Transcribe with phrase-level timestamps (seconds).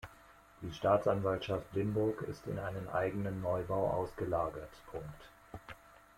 [0.63, 4.73] Die Staatsanwaltschaft Limburg ist in einen eigenen Neubau ausgelagert.